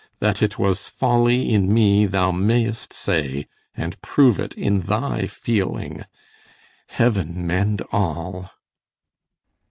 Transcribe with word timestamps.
That 0.19 0.41
it 0.41 0.57
was 0.57 0.87
folly 0.89 1.53
in 1.53 1.71
me 1.71 2.07
thou 2.07 2.31
mayst 2.31 2.91
say, 2.91 3.45
And 3.75 4.01
prove 4.01 4.39
it 4.39 4.55
in 4.55 4.79
thy 4.79 5.27
feeling. 5.27 6.05
Heaven 6.87 7.45
mend 7.45 7.83
all! 7.91 8.49